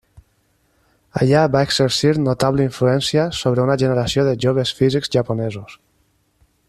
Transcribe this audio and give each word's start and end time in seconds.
Allà 1.25 1.41
va 1.55 1.61
exercir 1.67 2.13
notable 2.21 2.65
influència 2.69 3.27
sobre 3.41 3.67
una 3.67 3.77
generació 3.83 4.27
de 4.31 4.35
joves 4.47 4.73
físics 4.81 5.13
japonesos. 5.19 5.79